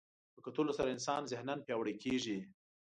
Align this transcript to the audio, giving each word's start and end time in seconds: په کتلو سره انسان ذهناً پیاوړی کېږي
په 0.35 0.39
کتلو 0.45 0.71
سره 0.77 0.93
انسان 0.95 1.21
ذهناً 1.31 1.53
پیاوړی 1.65 1.95
کېږي 2.03 2.37